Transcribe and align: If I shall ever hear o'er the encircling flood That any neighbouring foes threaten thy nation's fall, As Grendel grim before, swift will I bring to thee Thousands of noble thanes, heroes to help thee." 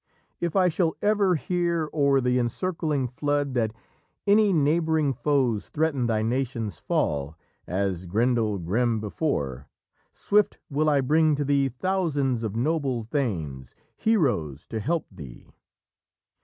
If 0.39 0.55
I 0.55 0.67
shall 0.67 0.95
ever 1.03 1.35
hear 1.35 1.87
o'er 1.93 2.21
the 2.21 2.39
encircling 2.39 3.05
flood 3.07 3.53
That 3.53 3.71
any 4.25 4.51
neighbouring 4.51 5.13
foes 5.13 5.69
threaten 5.69 6.07
thy 6.07 6.23
nation's 6.23 6.79
fall, 6.79 7.37
As 7.67 8.07
Grendel 8.07 8.57
grim 8.57 8.99
before, 8.99 9.67
swift 10.11 10.57
will 10.71 10.89
I 10.89 11.01
bring 11.01 11.35
to 11.35 11.45
thee 11.45 11.69
Thousands 11.69 12.41
of 12.43 12.55
noble 12.55 13.03
thanes, 13.03 13.75
heroes 13.95 14.65
to 14.69 14.79
help 14.79 15.05
thee." 15.11 15.51